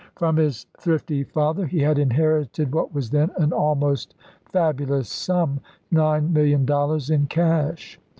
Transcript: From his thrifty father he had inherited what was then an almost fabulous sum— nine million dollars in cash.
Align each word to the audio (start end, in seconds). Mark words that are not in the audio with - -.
From 0.15 0.37
his 0.37 0.65
thrifty 0.79 1.23
father 1.23 1.67
he 1.67 1.81
had 1.81 1.99
inherited 1.99 2.73
what 2.73 2.91
was 2.91 3.11
then 3.11 3.29
an 3.37 3.53
almost 3.53 4.15
fabulous 4.45 5.09
sum— 5.09 5.59
nine 5.91 6.33
million 6.33 6.65
dollars 6.65 7.11
in 7.11 7.27
cash. 7.27 7.99